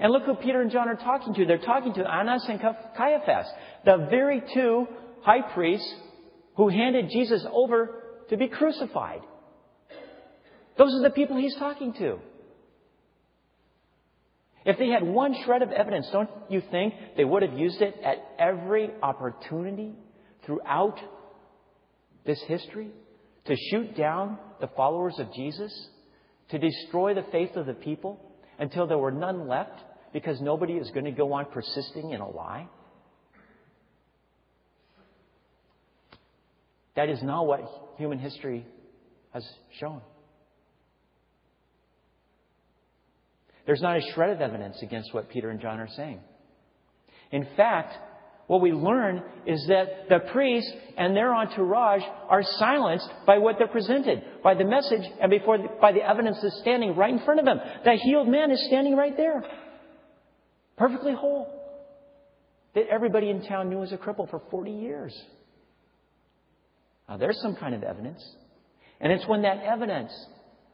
And 0.01 0.11
look 0.11 0.25
who 0.25 0.35
Peter 0.35 0.63
and 0.63 0.73
John 0.73 0.89
are 0.89 0.97
talking 0.97 1.33
to. 1.35 1.47
They're 1.47 1.59
talking 1.59 1.95
to 1.95 2.13
Annas 2.13 2.45
and 2.49 2.61
Caiaphas, 2.61 3.47
the 3.85 4.09
very 4.11 4.43
two 4.53 4.89
high 5.23 5.43
priests 5.55 5.95
who 6.57 6.69
handed 6.69 7.09
Jesus 7.11 7.47
over 7.53 8.03
to 8.31 8.37
be 8.37 8.49
crucified. 8.49 9.21
Those 10.77 10.95
are 10.95 11.03
the 11.03 11.11
people 11.11 11.37
he's 11.37 11.57
talking 11.57 11.93
to. 11.95 12.19
If 14.65 14.79
they 14.79 14.89
had 14.89 15.03
one 15.03 15.35
shred 15.45 15.63
of 15.63 15.71
evidence, 15.71 16.09
don't 16.11 16.31
you 16.49 16.63
think 16.71 16.95
they 17.17 17.25
would 17.25 17.43
have 17.43 17.57
used 17.59 17.83
it 17.83 17.97
at 18.03 18.17
every 18.39 18.91
opportunity 19.03 19.93
throughout 20.47 20.99
this 22.25 22.43
history 22.49 22.89
to 23.45 23.57
shoot 23.71 23.95
down 23.95 24.39
the 24.61 24.69
followers 24.69 25.17
of 25.19 25.33
Jesus, 25.35 25.89
to 26.49 26.59
destroy 26.59 27.15
the 27.15 27.25
faith 27.31 27.57
of 27.57 27.67
the 27.67 27.75
people 27.75 28.19
until 28.59 28.87
there 28.87 28.99
were 28.99 29.13
none 29.13 29.49
left 29.49 29.79
because 30.15 30.41
nobody 30.41 30.75
is 30.75 30.91
going 30.93 31.05
to 31.05 31.11
go 31.11 31.35
on 31.35 31.45
persisting 31.53 32.13
in 32.13 32.21
a 32.21 32.29
lie? 32.29 32.67
That 36.97 37.11
is 37.11 37.23
not 37.23 37.47
what 37.47 37.61
human 37.99 38.19
history 38.19 38.65
has 39.33 39.45
shown. 39.79 40.01
There's 43.67 43.83
not 43.83 43.97
a 43.97 44.13
shred 44.13 44.31
of 44.31 44.41
evidence 44.41 44.83
against 44.83 45.15
what 45.15 45.31
Peter 45.31 45.51
and 45.51 45.61
John 45.61 45.81
are 45.81 45.89
saying. 45.97 46.21
In 47.31 47.47
fact, 47.57 47.95
what 48.47 48.61
we 48.61 48.73
learn 48.73 49.23
is 49.47 49.67
that 49.69 50.09
the 50.09 50.19
priests 50.33 50.71
and 50.99 51.17
their 51.17 51.35
entourage 51.35 52.03
are 52.29 52.43
silenced 52.43 53.09
by 53.27 53.39
what 53.39 53.57
they're 53.59 53.67
presented, 53.69 54.23
by 54.43 54.55
the 54.55 54.65
message, 54.65 55.03
and 55.21 55.31
before 55.31 55.57
the, 55.59 55.69
by 55.81 55.93
the 55.93 56.03
evidence 56.03 56.39
that's 56.43 56.61
standing 56.61 56.95
right 56.95 57.13
in 57.13 57.25
front 57.25 57.41
of 57.41 57.47
them. 57.47 57.59
That 57.85 57.97
healed 57.97 58.29
man 58.29 58.51
is 58.51 58.63
standing 58.69 58.97
right 58.97 59.17
there, 59.17 59.43
perfectly 60.77 61.15
whole, 61.15 61.49
that 62.75 62.85
everybody 62.91 63.31
in 63.31 63.47
town 63.47 63.71
knew 63.71 63.79
was 63.79 63.93
a 63.93 63.97
cripple 63.97 64.29
for 64.29 64.43
40 64.51 64.73
years. 64.73 65.19
Now, 67.09 67.17
there's 67.17 67.41
some 67.41 67.57
kind 67.57 67.75
of 67.75 67.83
evidence. 67.83 68.23
And 69.01 69.13
it's 69.13 69.27
when 69.27 69.43
that 69.43 69.63
evidence 69.63 70.13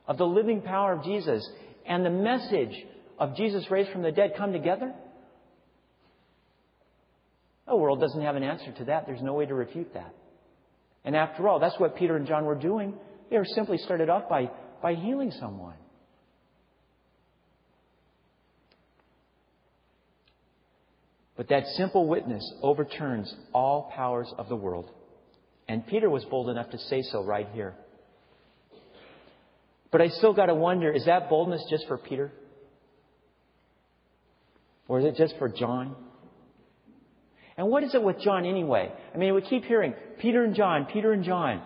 of 0.07 0.19
the 0.19 0.27
living 0.27 0.63
power 0.63 0.93
of 0.93 1.05
Jesus 1.05 1.49
and 1.91 2.07
the 2.07 2.11
message 2.11 2.75
of 3.19 3.37
Jesus 3.37 3.71
raised 3.71 3.91
from 3.91 4.01
the 4.01 4.13
dead 4.13 4.33
come 4.39 4.53
together 4.53 4.95
the 7.71 7.77
world 7.77 8.01
doesn't 8.01 8.23
have 8.23 8.35
an 8.35 8.43
answer 8.43 8.73
to 8.79 8.85
that. 8.87 9.07
There's 9.07 9.23
no 9.23 9.35
way 9.35 9.47
to 9.47 9.55
refute 9.55 9.95
that. 9.95 10.13
And 11.05 11.15
after 11.15 11.49
all, 11.49 11.61
that's 11.61 11.79
what 11.79 11.97
Peter 11.97 12.17
and 12.17 12.27
John 12.27 12.45
were 12.45 12.57
doing. 12.57 12.95
They 13.31 13.39
were 13.39 13.45
simply 13.45 13.79
started 13.79 14.11
off 14.11 14.29
by, 14.29 14.51
by 14.83 14.95
healing 14.95 15.31
someone. 15.31 15.77
But 21.37 21.49
that 21.49 21.65
simple 21.77 22.09
witness 22.09 22.43
overturns 22.61 23.33
all 23.55 23.91
powers 23.95 24.27
of 24.37 24.49
the 24.49 24.57
world. 24.57 24.91
And 25.69 25.87
Peter 25.87 26.11
was 26.11 26.25
bold 26.25 26.51
enough 26.51 26.71
to 26.71 26.79
say 26.79 27.03
so 27.03 27.23
right 27.23 27.47
here. 27.55 27.75
But 29.91 30.01
I 30.01 30.09
still 30.09 30.33
got 30.33 30.47
to 30.47 30.55
wonder 30.55 30.93
is 30.93 31.07
that 31.07 31.29
boldness 31.29 31.65
just 31.71 31.87
for 31.89 31.99
Peter? 31.99 32.33
Or 34.89 34.99
is 34.99 35.05
it 35.05 35.17
just 35.17 35.37
for 35.39 35.49
John? 35.49 35.95
And 37.57 37.69
what 37.69 37.85
is 37.85 37.95
it 37.95 38.03
with 38.03 38.21
John 38.21 38.47
anyway? 38.47 38.93
I 39.15 39.19
mean, 39.19 39.35
we 39.35 39.43
keep 39.43 39.65
hearing 39.65 39.95
Peter 40.19 40.43
and 40.45 40.55
John, 40.55 40.87
Peter 40.93 41.13
and 41.13 41.25
John. 41.25 41.63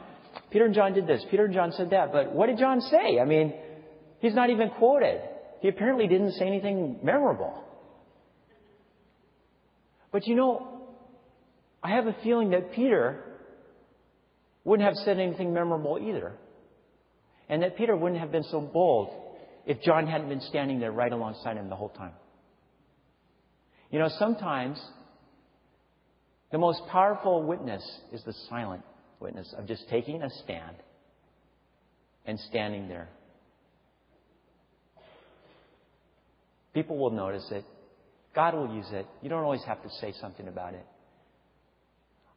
Peter 0.51 0.65
and 0.65 0.75
John 0.75 0.93
did 0.93 1.07
this, 1.07 1.25
Peter 1.31 1.45
and 1.45 1.55
John 1.55 1.73
said 1.73 1.91
that. 1.91 2.13
But 2.13 2.33
what 2.33 2.47
did 2.47 2.59
John 2.59 2.81
say? 2.81 3.19
I 3.21 3.25
mean, 3.25 3.55
he's 4.19 4.35
not 4.35 4.51
even 4.51 4.71
quoted. 4.71 5.21
He 5.61 5.69
apparently 5.69 6.07
didn't 6.07 6.33
say 6.33 6.47
anything 6.47 6.99
memorable. 7.03 7.63
But 10.13 10.27
you 10.27 10.35
know, 10.35 10.83
I 11.83 11.93
have 11.93 12.07
a 12.07 12.17
feeling 12.23 12.51
that 12.51 12.73
Peter 12.73 13.23
wouldn't 14.65 14.87
have 14.87 14.97
said 15.05 15.19
anything 15.19 15.53
memorable 15.53 15.99
either. 15.99 16.33
And 17.49 17.63
that 17.63 17.77
Peter 17.77 17.97
wouldn't 17.97 18.21
have 18.21 18.33
been 18.33 18.45
so 18.45 18.61
bold 18.61 19.11
if 19.67 19.81
John 19.83 20.07
hadn't 20.07 20.29
been 20.29 20.41
standing 20.41 20.81
there 20.81 20.93
right 20.93 21.13
alongside 21.13 21.57
him 21.57 21.69
the 21.69 21.77
whole 21.77 21.91
time. 21.91 22.13
You 23.91 23.99
know, 23.99 24.09
sometimes 24.19 24.83
the 26.51 26.59
most 26.59 26.83
powerful 26.91 27.43
witness 27.43 27.83
is 28.13 28.23
the 28.25 28.35
silent 28.49 28.83
witness 29.21 29.53
of 29.57 29.67
just 29.67 29.89
taking 29.89 30.23
a 30.23 30.31
stand 30.45 30.77
and 32.27 32.39
standing 32.41 32.89
there. 32.89 33.09
People 36.73 36.99
will 36.99 37.11
notice 37.11 37.47
it. 37.51 37.65
God 38.35 38.55
will 38.55 38.75
use 38.75 38.89
it. 38.91 39.07
You 39.23 39.29
don't 39.29 39.45
always 39.45 39.63
have 39.65 39.83
to 39.83 39.91
say 40.01 40.13
something 40.21 40.49
about 40.49 40.75
it. 40.75 40.85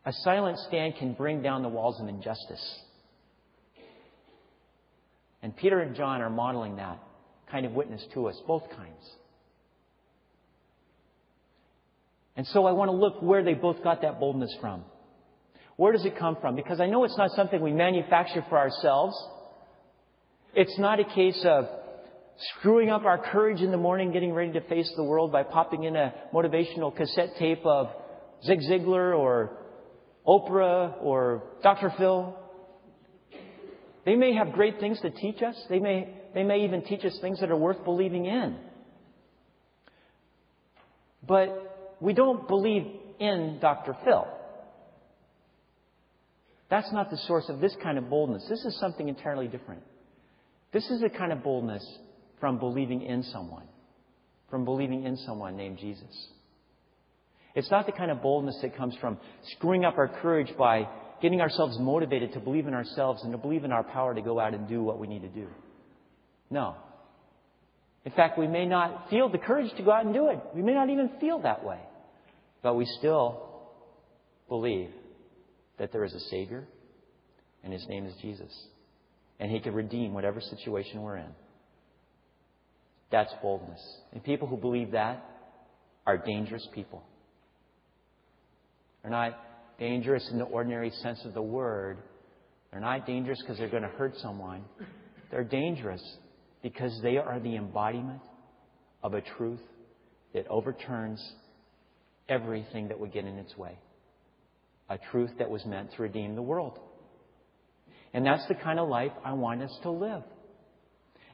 A 0.05 0.13
silent 0.13 0.59
stand 0.67 0.95
can 0.97 1.13
bring 1.13 1.41
down 1.41 1.63
the 1.63 1.69
walls 1.69 1.99
of 1.99 2.07
injustice. 2.07 2.79
And 5.41 5.56
Peter 5.56 5.79
and 5.79 5.96
John 5.96 6.22
are 6.22 6.29
modeling 6.29 6.77
that 6.77 7.00
kind 7.51 7.65
of 7.65 7.74
witness 7.74 8.03
to 8.13 8.27
us, 8.27 8.39
both 8.48 8.63
kinds. 8.70 9.15
And 12.36 12.46
so 12.48 12.65
I 12.65 12.72
want 12.72 12.89
to 12.89 12.96
look 12.96 13.22
where 13.22 13.44
they 13.44 13.53
both 13.56 13.84
got 13.84 14.01
that 14.03 14.20
boldness 14.20 14.56
from. 14.62 14.84
Where 15.75 15.91
does 15.94 16.06
it 16.06 16.17
come 16.17 16.38
from? 16.41 16.56
Because 16.56 16.79
I 16.79 16.88
know 16.88 17.03
it's 17.03 17.17
not 17.17 17.32
something 17.32 17.62
we 17.62 17.72
manufacture 17.72 18.46
for 18.50 18.58
ourselves. 18.58 19.15
It's 20.53 20.77
not 20.79 21.00
a 21.00 21.03
case 21.03 21.44
of 21.46 21.65
screwing 22.60 22.89
up 22.89 23.06
our 23.06 23.17
courage 23.17 23.62
in 23.62 23.72
the 23.72 23.77
morning, 23.77 24.12
getting 24.12 24.34
ready 24.34 24.53
to 24.53 24.62
face 24.62 24.91
the 24.96 25.03
world 25.03 25.32
by 25.32 25.44
popping 25.44 25.84
in 25.84 25.96
a 25.96 26.13
motivational 26.34 26.96
cassette 26.96 27.36
tape 27.39 27.65
of 27.65 27.88
Zig 28.44 28.60
Ziglar 28.62 29.17
or 29.17 29.58
Oprah 30.27 31.01
or 31.01 31.44
Dr. 31.63 31.91
Phil. 31.98 32.36
They 34.07 34.15
may 34.15 34.33
have 34.35 34.53
great 34.53 34.79
things 34.79 35.01
to 35.01 35.09
teach 35.09 35.41
us. 35.41 35.61
They 35.69 35.79
may, 35.79 36.07
they 36.33 36.43
may 36.43 36.63
even 36.63 36.81
teach 36.81 37.03
us 37.03 37.17
things 37.19 37.41
that 37.41 37.51
are 37.51 37.57
worth 37.57 37.83
believing 37.83 38.25
in. 38.25 38.55
But 41.27 41.97
we 41.99 42.13
don't 42.13 42.47
believe 42.47 42.87
in 43.19 43.57
Dr. 43.59 43.97
Phil. 44.05 44.25
That's 46.69 46.89
not 46.93 47.11
the 47.11 47.17
source 47.17 47.49
of 47.49 47.59
this 47.59 47.75
kind 47.83 47.97
of 47.97 48.09
boldness. 48.09 48.45
This 48.47 48.63
is 48.63 48.79
something 48.79 49.09
entirely 49.09 49.49
different. 49.49 49.83
This 50.71 50.89
is 50.89 51.01
the 51.01 51.09
kind 51.09 51.33
of 51.33 51.43
boldness 51.43 51.85
from 52.39 52.59
believing 52.59 53.01
in 53.01 53.23
someone, 53.23 53.67
from 54.49 54.63
believing 54.63 55.03
in 55.03 55.17
someone 55.17 55.57
named 55.57 55.79
Jesus. 55.79 56.29
It's 57.55 57.69
not 57.69 57.85
the 57.85 57.91
kind 57.91 58.11
of 58.11 58.21
boldness 58.21 58.57
that 58.61 58.77
comes 58.77 58.95
from 59.01 59.17
screwing 59.55 59.83
up 59.83 59.97
our 59.97 60.07
courage 60.07 60.53
by 60.57 60.87
getting 61.21 61.41
ourselves 61.41 61.77
motivated 61.79 62.33
to 62.33 62.39
believe 62.39 62.67
in 62.67 62.74
ourselves 62.74 63.24
and 63.24 63.31
to 63.31 63.38
believe 63.38 63.63
in 63.63 63.71
our 63.71 63.83
power 63.83 64.13
to 64.13 64.21
go 64.21 64.39
out 64.39 64.53
and 64.53 64.67
do 64.67 64.83
what 64.83 65.00
we 65.00 65.07
need 65.07 65.21
to 65.21 65.29
do. 65.29 65.47
No. 66.50 66.75
In 68.05 68.12
fact, 68.12 68.38
we 68.39 68.47
may 68.47 68.65
not 68.65 69.09
feel 69.09 69.29
the 69.29 69.38
courage 69.38 69.71
to 69.77 69.83
go 69.83 69.91
out 69.91 70.05
and 70.05 70.13
do 70.13 70.29
it. 70.29 70.39
We 70.55 70.62
may 70.62 70.74
not 70.74 70.89
even 70.89 71.12
feel 71.19 71.39
that 71.41 71.63
way. 71.63 71.79
But 72.62 72.75
we 72.75 72.86
still 73.00 73.41
believe 74.47 74.89
that 75.77 75.91
there 75.91 76.03
is 76.03 76.13
a 76.13 76.19
Savior, 76.19 76.65
and 77.63 77.74
His 77.74 77.86
name 77.88 78.05
is 78.05 78.13
Jesus. 78.21 78.51
And 79.39 79.51
He 79.51 79.59
can 79.59 79.74
redeem 79.74 80.13
whatever 80.13 80.39
situation 80.39 81.01
we're 81.01 81.17
in. 81.17 81.31
That's 83.12 83.33
boldness. 83.41 83.81
And 84.13 84.24
people 84.24 84.47
who 84.47 84.57
believe 84.57 84.91
that 84.91 85.24
are 86.05 86.17
dangerous 86.17 86.67
people. 86.74 87.03
They're 89.01 89.12
not 89.12 89.38
dangerous 89.79 90.27
in 90.31 90.38
the 90.38 90.46
ordinary 90.46 90.91
sense 91.01 91.19
of 91.25 91.34
the 91.34 91.41
word. 91.41 91.98
They're 92.72 92.81
not 92.81 93.05
dangerous 93.05 93.39
because 93.41 93.57
they're 93.57 93.69
going 93.69 93.84
to 93.84 93.89
hurt 93.89 94.15
someone. 94.17 94.63
They're 95.31 95.43
dangerous 95.43 96.01
because 96.62 97.00
they 97.01 97.17
are 97.17 97.39
the 97.39 97.55
embodiment 97.55 98.22
of 99.03 99.13
a 99.13 99.22
truth 99.22 99.62
that 100.34 100.48
overturns 100.48 101.24
everything 102.27 102.89
that 102.89 103.00
would 103.00 103.13
get 103.13 103.25
in 103.25 103.38
its 103.38 103.55
way. 103.57 103.77
A 104.89 104.98
truth 105.12 105.31
that 105.39 105.50
was 105.50 105.65
meant 105.65 105.91
to 105.96 106.01
redeem 106.01 106.36
the 106.36 106.41
world. 106.41 106.79
And 108.13 108.25
that's 108.25 108.48
the 108.48 108.55
kind 108.55 108.79
of 108.79 108.89
life 108.89 109.12
I 109.24 109.34
want 109.34 109.62
us 109.62 109.77
to 109.84 109.91
live. 109.91 110.24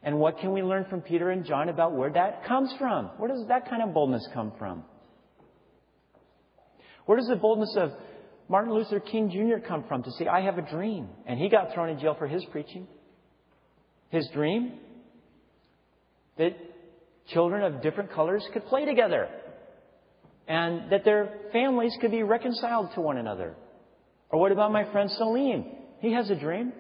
And 0.02 0.20
what 0.20 0.40
can 0.40 0.52
we 0.52 0.62
learn 0.62 0.86
from 0.90 1.02
Peter 1.02 1.30
and 1.30 1.46
John 1.46 1.70
about 1.70 1.94
where 1.94 2.12
that 2.12 2.46
comes 2.46 2.74
from? 2.78 3.06
Where 3.18 3.30
does 3.30 3.48
that 3.48 3.70
kind 3.70 3.82
of 3.82 3.94
boldness 3.94 4.28
come 4.34 4.52
from? 4.60 4.84
Where 7.06 7.18
does 7.18 7.28
the 7.28 7.36
boldness 7.36 7.76
of 7.78 7.92
Martin 8.50 8.74
Luther 8.74 9.00
King 9.00 9.30
Jr. 9.30 9.66
come 9.66 9.84
from 9.88 10.04
to 10.04 10.12
say, 10.12 10.28
I 10.28 10.42
have 10.42 10.58
a 10.58 10.62
dream? 10.62 11.08
And 11.26 11.40
he 11.40 11.50
got 11.50 11.74
thrown 11.74 11.90
in 11.90 12.00
jail 12.00 12.16
for 12.18 12.28
his 12.28 12.44
preaching. 12.52 12.88
His 14.10 14.28
dream 14.34 14.74
that 16.38 16.56
children 17.28 17.64
of 17.64 17.82
different 17.82 18.12
colors 18.12 18.46
could 18.54 18.66
play 18.66 18.86
together 18.86 19.30
and 20.48 20.92
that 20.92 21.06
their 21.06 21.40
families 21.52 21.96
could 22.02 22.12
be 22.12 22.24
reconciled 22.24 22.90
to 22.96 23.02
one 23.02 23.18
another. 23.18 23.56
Or 24.30 24.40
what 24.40 24.52
about 24.52 24.72
my 24.72 24.92
friend 24.92 25.10
Salim? 25.12 25.66
He 26.00 26.14
has 26.14 26.30
a 26.30 26.36
dream. 26.36 26.74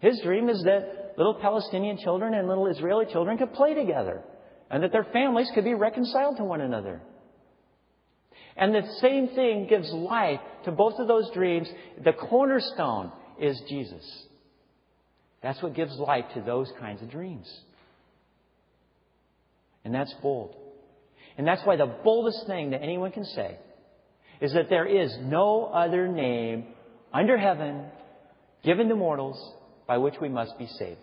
His 0.00 0.20
dream 0.22 0.48
is 0.48 0.62
that 0.64 1.14
little 1.16 1.34
Palestinian 1.34 1.98
children 1.98 2.34
and 2.34 2.48
little 2.48 2.66
Israeli 2.66 3.06
children 3.12 3.36
could 3.36 3.52
play 3.52 3.74
together 3.74 4.22
and 4.70 4.82
that 4.82 4.92
their 4.92 5.04
families 5.04 5.50
could 5.54 5.64
be 5.64 5.74
reconciled 5.74 6.38
to 6.38 6.44
one 6.44 6.60
another. 6.60 7.02
And 8.56 8.74
the 8.74 8.88
same 9.00 9.28
thing 9.28 9.66
gives 9.68 9.90
life 9.92 10.40
to 10.64 10.72
both 10.72 10.94
of 10.98 11.08
those 11.08 11.30
dreams. 11.32 11.68
The 12.04 12.12
cornerstone 12.12 13.10
is 13.40 13.60
Jesus. 13.68 14.04
That's 15.42 15.62
what 15.62 15.74
gives 15.74 15.96
life 15.98 16.24
to 16.34 16.40
those 16.40 16.72
kinds 16.78 17.02
of 17.02 17.10
dreams. 17.10 17.52
And 19.84 19.94
that's 19.94 20.14
bold. 20.22 20.54
And 21.36 21.46
that's 21.46 21.62
why 21.64 21.76
the 21.76 21.92
boldest 22.04 22.46
thing 22.46 22.70
that 22.70 22.82
anyone 22.82 23.10
can 23.10 23.24
say 23.24 23.58
is 24.40 24.52
that 24.54 24.70
there 24.70 24.86
is 24.86 25.14
no 25.20 25.66
other 25.66 26.08
name 26.08 26.64
under 27.12 27.36
heaven 27.36 27.86
given 28.64 28.88
to 28.88 28.94
mortals 28.94 29.54
by 29.86 29.98
which 29.98 30.14
we 30.20 30.28
must 30.28 30.56
be 30.58 30.66
saved. 30.66 31.00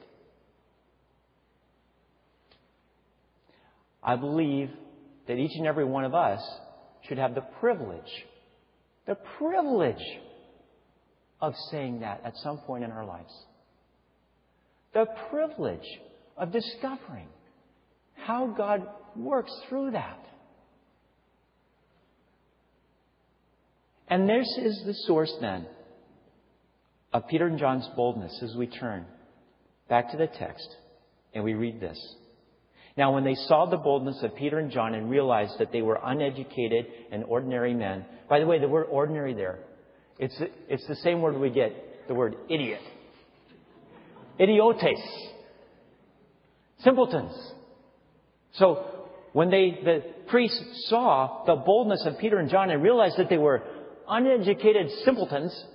I 4.03 4.15
believe 4.15 4.69
that 5.27 5.37
each 5.37 5.55
and 5.55 5.67
every 5.67 5.85
one 5.85 6.05
of 6.05 6.15
us 6.15 6.41
should 7.07 7.17
have 7.17 7.35
the 7.35 7.41
privilege, 7.59 8.25
the 9.07 9.17
privilege 9.37 10.19
of 11.41 11.53
saying 11.71 12.01
that 12.01 12.21
at 12.23 12.35
some 12.37 12.59
point 12.59 12.83
in 12.83 12.91
our 12.91 13.05
lives. 13.05 13.33
The 14.93 15.05
privilege 15.29 15.87
of 16.37 16.51
discovering 16.51 17.27
how 18.15 18.47
God 18.47 18.87
works 19.15 19.51
through 19.67 19.91
that. 19.91 20.19
And 24.07 24.27
this 24.27 24.47
is 24.61 24.83
the 24.85 24.93
source 25.07 25.33
then 25.39 25.65
of 27.13 27.27
Peter 27.27 27.47
and 27.47 27.57
John's 27.57 27.87
boldness 27.95 28.41
as 28.43 28.55
we 28.55 28.67
turn 28.67 29.05
back 29.89 30.11
to 30.11 30.17
the 30.17 30.27
text 30.27 30.67
and 31.33 31.43
we 31.43 31.53
read 31.53 31.79
this. 31.79 31.97
Now, 32.97 33.13
when 33.13 33.23
they 33.23 33.35
saw 33.35 33.65
the 33.65 33.77
boldness 33.77 34.19
of 34.21 34.35
Peter 34.35 34.59
and 34.59 34.71
John 34.71 34.93
and 34.93 35.09
realized 35.09 35.53
that 35.59 35.71
they 35.71 35.81
were 35.81 35.99
uneducated 36.03 36.87
and 37.11 37.23
ordinary 37.23 37.73
men, 37.73 38.05
by 38.29 38.39
the 38.39 38.45
way, 38.45 38.59
the 38.59 38.67
word 38.67 38.87
ordinary 38.89 39.33
there, 39.33 39.59
it's, 40.19 40.35
it's 40.67 40.85
the 40.87 40.95
same 40.97 41.21
word 41.21 41.37
we 41.37 41.49
get, 41.49 42.07
the 42.07 42.13
word 42.13 42.35
idiot. 42.49 42.81
Idiotes. 44.39 45.01
Simpletons. 46.79 47.33
So, 48.53 48.85
when 49.33 49.49
they, 49.49 49.79
the 49.83 50.03
priests 50.27 50.87
saw 50.89 51.43
the 51.45 51.55
boldness 51.55 52.05
of 52.05 52.17
Peter 52.19 52.39
and 52.39 52.49
John 52.49 52.69
and 52.69 52.83
realized 52.83 53.17
that 53.17 53.29
they 53.29 53.37
were 53.37 53.63
uneducated 54.07 54.89
simpletons, 55.05 55.65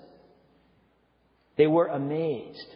they 1.56 1.66
were 1.66 1.86
amazed. 1.86 2.66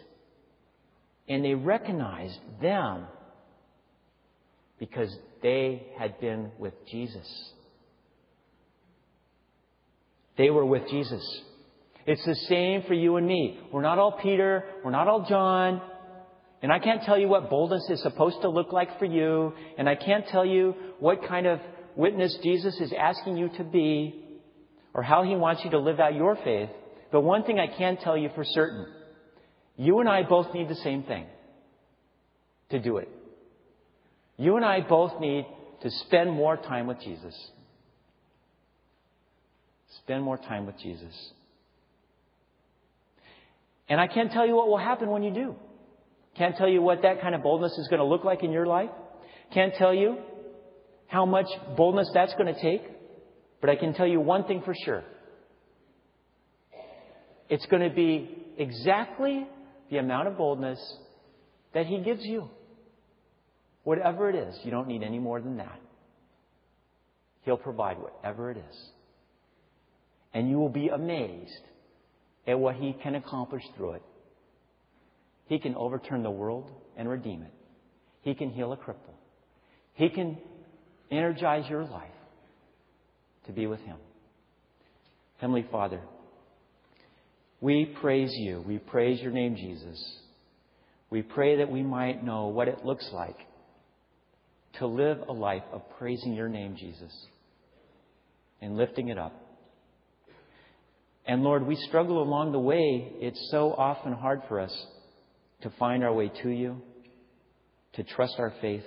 And 1.27 1.45
they 1.45 1.53
recognized 1.53 2.39
them 2.61 3.05
because 4.81 5.15
they 5.43 5.85
had 5.99 6.19
been 6.19 6.49
with 6.57 6.73
Jesus. 6.89 7.53
They 10.39 10.49
were 10.49 10.65
with 10.65 10.89
Jesus. 10.89 11.23
It's 12.07 12.25
the 12.25 12.33
same 12.49 12.81
for 12.87 12.95
you 12.95 13.17
and 13.17 13.27
me. 13.27 13.59
We're 13.71 13.83
not 13.83 13.99
all 13.99 14.13
Peter. 14.13 14.63
We're 14.83 14.89
not 14.89 15.07
all 15.07 15.27
John. 15.29 15.83
And 16.63 16.71
I 16.71 16.79
can't 16.79 17.03
tell 17.03 17.15
you 17.15 17.27
what 17.27 17.47
boldness 17.47 17.91
is 17.91 18.01
supposed 18.01 18.41
to 18.41 18.49
look 18.49 18.73
like 18.73 18.97
for 18.97 19.05
you. 19.05 19.53
And 19.77 19.87
I 19.87 19.93
can't 19.93 20.25
tell 20.29 20.43
you 20.43 20.73
what 20.99 21.27
kind 21.27 21.45
of 21.45 21.59
witness 21.95 22.35
Jesus 22.41 22.81
is 22.81 22.91
asking 22.91 23.37
you 23.37 23.49
to 23.57 23.63
be 23.63 24.39
or 24.95 25.03
how 25.03 25.21
he 25.21 25.35
wants 25.35 25.61
you 25.63 25.69
to 25.71 25.79
live 25.79 25.99
out 25.99 26.15
your 26.15 26.35
faith. 26.37 26.69
But 27.11 27.21
one 27.21 27.43
thing 27.43 27.59
I 27.59 27.67
can 27.67 27.97
tell 27.97 28.17
you 28.17 28.31
for 28.33 28.43
certain 28.43 28.87
you 29.77 29.99
and 29.99 30.09
I 30.09 30.23
both 30.23 30.55
need 30.55 30.69
the 30.69 30.75
same 30.75 31.03
thing 31.03 31.27
to 32.71 32.79
do 32.79 32.97
it. 32.97 33.09
You 34.41 34.55
and 34.55 34.65
I 34.65 34.81
both 34.81 35.19
need 35.19 35.45
to 35.83 35.91
spend 35.91 36.31
more 36.31 36.57
time 36.57 36.87
with 36.87 36.99
Jesus. 36.99 37.35
Spend 39.99 40.23
more 40.23 40.37
time 40.39 40.65
with 40.65 40.79
Jesus. 40.79 41.13
And 43.87 44.01
I 44.01 44.07
can't 44.07 44.31
tell 44.31 44.47
you 44.47 44.55
what 44.55 44.67
will 44.67 44.79
happen 44.79 45.09
when 45.09 45.21
you 45.21 45.31
do. 45.31 45.55
Can't 46.35 46.55
tell 46.55 46.67
you 46.67 46.81
what 46.81 47.03
that 47.03 47.21
kind 47.21 47.35
of 47.35 47.43
boldness 47.43 47.77
is 47.77 47.87
going 47.87 47.99
to 47.99 48.05
look 48.05 48.23
like 48.23 48.41
in 48.41 48.51
your 48.51 48.65
life. 48.65 48.89
Can't 49.53 49.75
tell 49.75 49.93
you 49.93 50.17
how 51.05 51.27
much 51.27 51.45
boldness 51.77 52.09
that's 52.11 52.33
going 52.33 52.51
to 52.51 52.59
take. 52.59 52.81
But 53.59 53.69
I 53.69 53.75
can 53.75 53.93
tell 53.93 54.07
you 54.07 54.19
one 54.19 54.45
thing 54.45 54.63
for 54.65 54.73
sure. 54.85 55.03
It's 57.47 57.67
going 57.67 57.87
to 57.87 57.95
be 57.95 58.43
exactly 58.57 59.45
the 59.91 59.97
amount 59.97 60.29
of 60.29 60.35
boldness 60.35 60.79
that 61.75 61.85
He 61.85 61.99
gives 61.99 62.25
you. 62.25 62.49
Whatever 63.83 64.29
it 64.29 64.35
is, 64.35 64.57
you 64.63 64.71
don't 64.71 64.87
need 64.87 65.03
any 65.03 65.19
more 65.19 65.41
than 65.41 65.57
that. 65.57 65.79
He'll 67.43 67.57
provide 67.57 67.97
whatever 67.97 68.51
it 68.51 68.57
is. 68.57 68.89
And 70.33 70.49
you 70.49 70.57
will 70.59 70.69
be 70.69 70.89
amazed 70.89 71.61
at 72.47 72.59
what 72.59 72.75
He 72.75 72.95
can 73.01 73.15
accomplish 73.15 73.63
through 73.75 73.93
it. 73.93 74.03
He 75.47 75.59
can 75.59 75.75
overturn 75.75 76.23
the 76.23 76.31
world 76.31 76.69
and 76.95 77.09
redeem 77.09 77.41
it. 77.41 77.53
He 78.21 78.35
can 78.35 78.51
heal 78.51 78.71
a 78.71 78.77
cripple. 78.77 79.15
He 79.95 80.09
can 80.09 80.37
energize 81.09 81.69
your 81.69 81.83
life 81.83 82.09
to 83.47 83.51
be 83.51 83.67
with 83.67 83.81
Him. 83.81 83.97
Heavenly 85.39 85.65
Father, 85.71 86.01
we 87.59 87.85
praise 87.99 88.31
you. 88.33 88.63
We 88.65 88.77
praise 88.77 89.19
your 89.21 89.31
name, 89.31 89.55
Jesus. 89.55 89.99
We 91.09 91.23
pray 91.23 91.57
that 91.57 91.69
we 91.69 91.81
might 91.81 92.23
know 92.23 92.47
what 92.47 92.67
it 92.67 92.85
looks 92.85 93.09
like 93.11 93.37
to 94.79 94.87
live 94.87 95.19
a 95.27 95.33
life 95.33 95.63
of 95.71 95.81
praising 95.97 96.33
your 96.33 96.49
name, 96.49 96.75
Jesus, 96.75 97.11
and 98.61 98.77
lifting 98.77 99.09
it 99.09 99.17
up. 99.17 99.33
And 101.25 101.43
Lord, 101.43 101.65
we 101.65 101.75
struggle 101.75 102.21
along 102.21 102.51
the 102.51 102.59
way. 102.59 103.13
It's 103.19 103.49
so 103.51 103.73
often 103.73 104.13
hard 104.13 104.41
for 104.47 104.59
us 104.59 104.85
to 105.61 105.69
find 105.77 106.03
our 106.03 106.13
way 106.13 106.31
to 106.41 106.49
you, 106.49 106.81
to 107.93 108.03
trust 108.03 108.35
our 108.39 108.53
faith. 108.61 108.83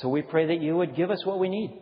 So 0.00 0.08
we 0.08 0.22
pray 0.22 0.46
that 0.46 0.62
you 0.62 0.76
would 0.76 0.96
give 0.96 1.10
us 1.10 1.24
what 1.26 1.38
we 1.38 1.48
need. 1.48 1.78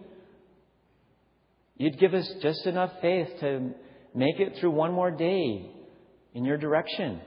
You'd 1.77 1.99
give 1.99 2.13
us 2.13 2.31
just 2.43 2.67
enough 2.67 2.91
faith 3.01 3.29
to 3.41 3.71
make 4.15 4.41
it 4.41 4.57
through 4.59 4.73
one 4.73 4.93
more 4.93 5.11
day 5.11 5.71
in 6.35 6.45
your 6.45 6.59
direction. 6.59 7.21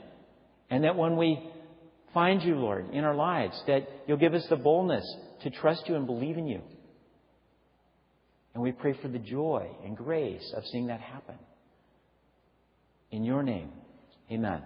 And 0.69 0.83
that 0.83 0.95
when 0.95 1.17
we 1.17 1.39
find 2.13 2.43
you, 2.43 2.55
Lord, 2.55 2.93
in 2.93 3.03
our 3.03 3.15
lives, 3.15 3.59
that 3.67 3.87
you'll 4.07 4.17
give 4.17 4.33
us 4.33 4.45
the 4.49 4.55
boldness 4.55 5.03
to 5.43 5.49
trust 5.49 5.87
you 5.87 5.95
and 5.95 6.05
believe 6.05 6.37
in 6.37 6.47
you. 6.47 6.61
And 8.53 8.61
we 8.61 8.71
pray 8.71 8.95
for 9.01 9.07
the 9.07 9.19
joy 9.19 9.67
and 9.83 9.97
grace 9.97 10.53
of 10.55 10.63
seeing 10.71 10.87
that 10.87 11.01
happen. 11.01 11.35
In 13.11 13.23
your 13.23 13.43
name, 13.43 13.69
amen. 14.31 14.63